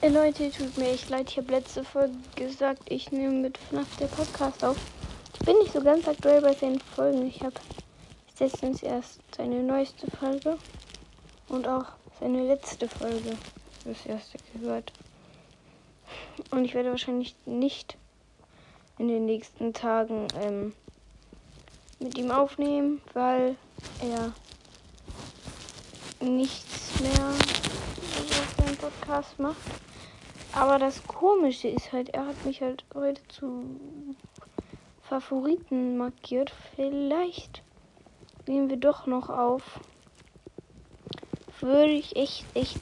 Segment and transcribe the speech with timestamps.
[0.00, 3.96] Ey Leute, tut mir echt leid, ich habe letzte Folge gesagt, ich nehme mit FNAF
[3.96, 4.76] der Podcast auf.
[5.34, 7.26] Ich bin nicht so ganz aktuell bei seinen Folgen.
[7.26, 7.56] Ich habe
[8.38, 10.56] letztens erst seine neueste Folge
[11.48, 11.86] und auch
[12.20, 13.36] seine letzte Folge
[13.84, 14.92] das erste gehört.
[16.52, 17.96] Und ich werde wahrscheinlich nicht
[18.98, 20.74] in den nächsten Tagen ähm,
[21.98, 23.56] mit ihm aufnehmen, weil
[24.00, 24.32] er
[26.24, 29.87] nichts mehr auf seinem Podcast macht.
[30.58, 33.64] Aber das Komische ist halt, er hat mich halt heute zu
[35.02, 36.52] Favoriten markiert.
[36.74, 37.62] Vielleicht
[38.48, 39.62] nehmen wir doch noch auf.
[41.60, 42.80] Würde ich echt, echt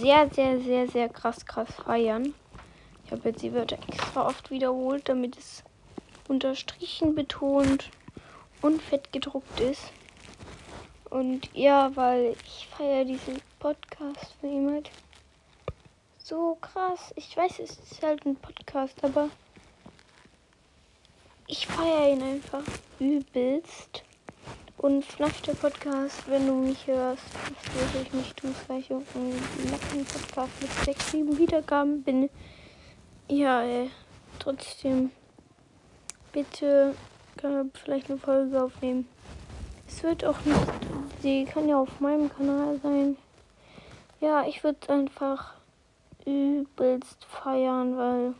[0.00, 2.32] sehr, sehr, sehr, sehr krass, krass feiern.
[3.04, 5.62] Ich habe jetzt die Wörter extra oft wiederholt, damit es
[6.28, 7.90] unterstrichen betont
[8.62, 9.92] und fett gedruckt ist.
[11.10, 14.90] Und ja, weil ich feiere diesen Podcast von ihm halt
[16.32, 17.12] so krass.
[17.14, 19.28] Ich weiß, es ist halt ein Podcast, aber
[21.46, 22.62] ich feiere ihn einfach
[22.98, 24.02] übelst.
[24.78, 27.22] Und FNAF der Podcast, wenn du mich hörst,
[27.74, 29.04] würde ich nicht tun, weil ich ein
[29.70, 32.30] Lacken Podcast mit 6, 7 Wiedergaben bin.
[33.28, 33.90] Ja, ey,
[34.38, 35.10] trotzdem,
[36.32, 36.94] bitte
[37.36, 39.06] kann vielleicht eine Folge aufnehmen.
[39.86, 40.58] Es wird auch nicht,
[41.20, 43.18] sie kann ja auf meinem Kanal sein.
[44.20, 45.61] Ja, ich würde einfach
[46.26, 48.34] übelst feiern, weil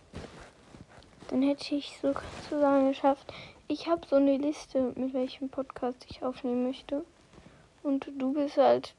[1.28, 3.33] dann hätte ich so sozusagen geschafft.
[3.69, 7.05] Ich habe so eine Liste, mit welchem Podcast ich aufnehmen möchte.
[7.83, 8.94] Und du bist halt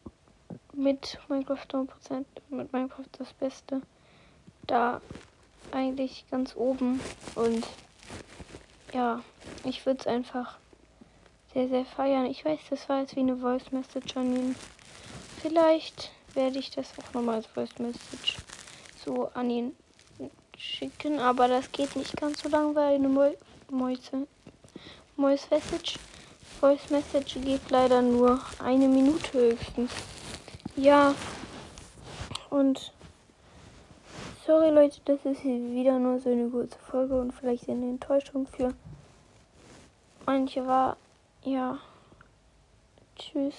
[0.74, 3.82] mit Minecraft 100%, mit Minecraft das Beste.
[4.66, 5.02] Da
[5.72, 7.00] eigentlich ganz oben.
[7.36, 7.68] Und
[8.94, 9.22] ja,
[9.64, 10.58] ich würde es einfach
[11.54, 12.26] sehr, sehr feiern.
[12.26, 14.56] Ich weiß, das war jetzt wie eine Voice Message an ihn.
[15.42, 18.38] Vielleicht werde ich das auch nochmal als Voice Message
[19.06, 19.76] so an ihn
[20.58, 23.10] schicken, aber das geht nicht ganz so lang, weil eine
[23.70, 24.28] Mäuse,
[25.16, 26.00] Voice Message,
[26.60, 29.92] Voice Message geht leider nur eine Minute höchstens.
[30.76, 31.14] Ja,
[32.50, 32.94] und
[34.46, 38.74] sorry Leute, das ist wieder nur so eine kurze Folge und vielleicht eine Enttäuschung für
[40.26, 40.98] manche war.
[41.44, 41.78] Ja,
[43.16, 43.56] tschüss.